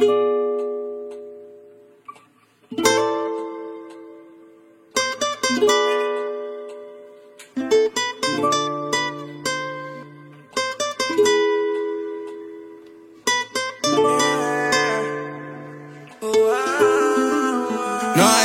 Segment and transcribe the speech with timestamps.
[0.00, 0.06] Nós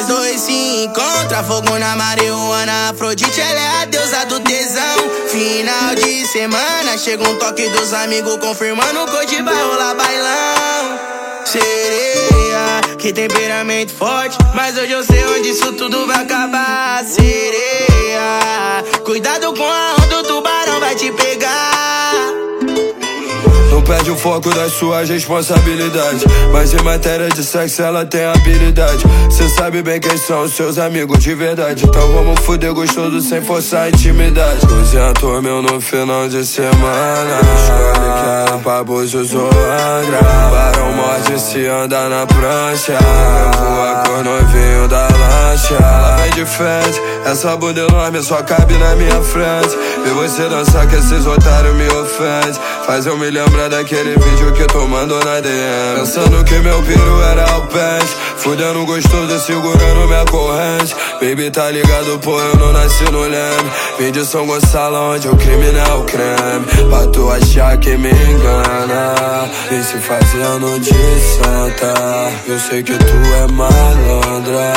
[0.08, 0.52] dois se
[0.84, 2.90] encontra, fogo na marihuana.
[2.90, 4.82] Afrodite, ela é a deusa do tesão.
[5.30, 11.13] Final de semana, chega um toque dos amigos confirmando que hoje vai rolar bailão.
[11.46, 14.38] Sereia, que temperamento forte.
[14.56, 17.04] Mas hoje eu sei onde isso tudo vai acabar.
[17.04, 19.83] Sereia, cuidado com a
[23.94, 26.24] perde o foco das suas responsabilidades.
[26.52, 29.04] Mas em matéria de sexo ela tem habilidade.
[29.30, 31.86] Cê sabe bem quem são os seus amigos de verdade.
[31.86, 34.66] Então vamos fuder gostoso sem forçar a intimidade.
[34.66, 37.40] 200 mil no final de semana.
[37.56, 40.22] Escolhe que era pra Búzios ou Angra.
[40.50, 42.98] Barão morde se anda na prancha.
[43.60, 45.76] Voa com o novinho da lancha.
[45.76, 49.78] Ela vem de frente, essa bunda enorme só cabe na minha frente.
[50.06, 52.60] E você dançar que esses otários me ofendem.
[52.86, 56.00] Faz eu me lembrar daquele vídeo que tu mandou na DM.
[56.00, 58.14] Pensando que meu piro era o pente.
[58.38, 60.94] Fudendo gostoso segurando minha corrente.
[61.22, 63.72] Baby, tá ligado, pô, eu não nasci no leme.
[63.98, 66.90] Vim de São Gonçalo, onde o crime não é o creme.
[66.90, 69.50] Pra tu achar que me engana.
[69.70, 72.34] Vem se fazendo de santa.
[72.46, 74.74] Eu sei que tu é malandra.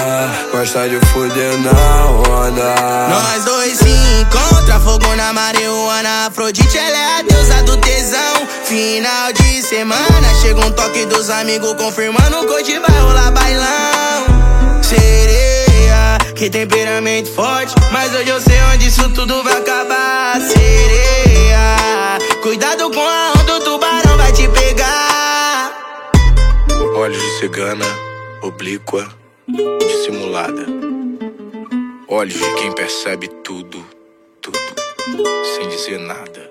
[0.52, 3.08] Gosta de fuder na onda.
[3.10, 3.90] Nós dois se
[4.20, 6.28] encontra, fogo na marihuana.
[6.28, 7.35] Afrodite, ela é a.
[8.66, 14.82] Final de semana, chega um toque dos amigos confirmando que hoje vai rolar bailão.
[14.82, 17.72] Sereia, que temperamento forte.
[17.92, 20.40] Mas hoje eu sei onde isso tudo vai acabar.
[20.40, 25.72] Sereia, cuidado com a onda, o tubarão vai te pegar.
[26.96, 27.86] Olhos de cigana,
[28.42, 29.08] oblíqua,
[29.78, 30.66] dissimulada.
[32.08, 33.86] Olhos de quem percebe tudo,
[34.42, 34.58] tudo,
[35.54, 36.45] sem dizer nada.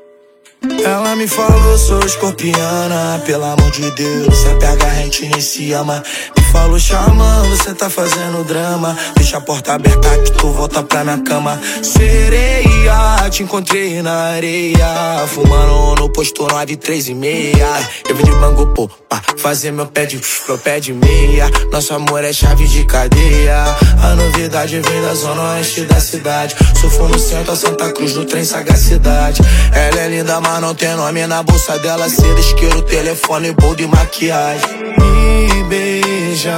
[0.83, 3.21] Ela me falou, sou escorpiana.
[3.25, 6.03] Pelo amor de Deus, se pega a gente nem se ama.
[6.37, 8.97] Me falou, chamando, cê tá fazendo drama.
[9.15, 11.59] Deixa a porta aberta que tu volta pra minha cama.
[11.81, 15.25] Sereia, te encontrei na areia.
[15.27, 17.89] Fumando no posto 9, 3 e meia.
[18.07, 21.49] Eu vim de bangu, pô, pra fazer meu pé de, meu pé de meia.
[21.71, 23.63] Nosso amor é chave de cadeia.
[24.01, 26.55] A novidade vem da zona oeste da cidade.
[26.79, 29.41] Sou no centro, a Santa Cruz do trem sagacidade.
[29.73, 32.07] Ela é linda, mas não tem nome na bolsa dela.
[32.09, 34.69] Seda, isqueiro, telefone, boldo e maquiagem.
[34.97, 36.57] Me beija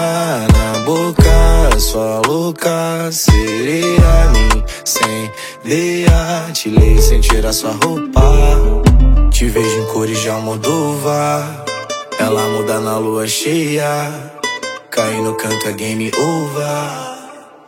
[0.54, 4.32] na boca, sua louca sereia.
[4.32, 8.22] Me incendeia, te leio sem tirar sua roupa.
[9.32, 11.66] Te vejo em cores de Almodóvar.
[12.20, 14.12] Ela muda na lua cheia.
[14.90, 17.17] Cai no canto é game over.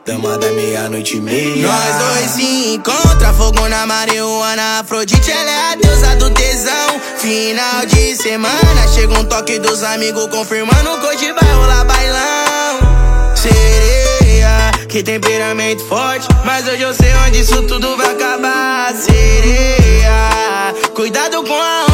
[0.06, 1.68] Dama da meia-noite e meia.
[1.68, 4.80] Nós dois se encontra, fogo na marihuana.
[4.80, 7.00] Afrodite, ela é a deusa do tesão.
[7.18, 13.36] Final de semana, chega um toque dos amigos confirmando que hoje vai rolar bailão.
[13.36, 16.28] Sereia, que temperamento forte.
[16.44, 18.94] Mas hoje eu sei onde isso tudo vai acabar.
[18.96, 21.89] Sereia, cuidado com a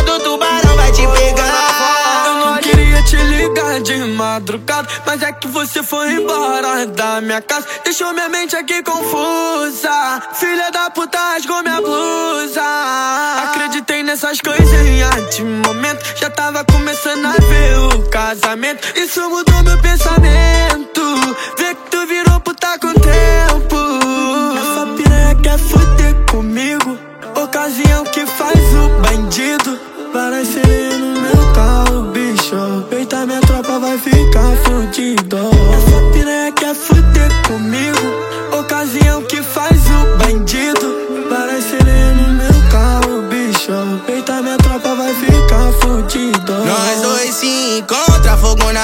[3.85, 7.67] de madrugada, mas é que você foi embora da minha casa.
[7.83, 10.23] Deixou minha mente aqui confusa.
[10.33, 12.63] Filha da puta rasgou minha blusa.
[13.43, 16.03] Acreditei nessas coisinhas de momento.
[16.19, 18.99] Já tava começando a ver o casamento.
[18.99, 21.35] Isso mudou meu pensamento.
[21.59, 21.75] Vê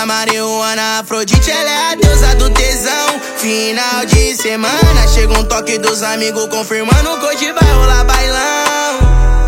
[0.06, 1.00] marihuana.
[1.00, 3.19] Afrodite, ela é a deusa do tesão.
[3.38, 9.00] Final de semana, chega um toque dos amigos confirmando que hoje vai rolar bailão.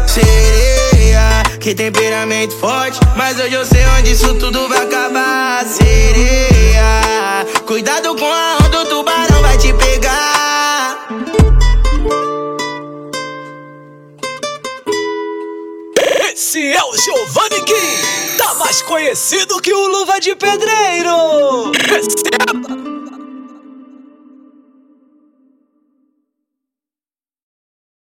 [0.07, 2.99] Sereia, que temperamento forte.
[3.15, 5.65] Mas hoje eu sei onde isso tudo vai acabar.
[5.65, 10.22] Sereia, cuidado com a onda, o tubarão vai te pegar.
[18.73, 21.71] Mais conhecido que o Luva de Pedreiro.
[21.73, 22.82] Receba!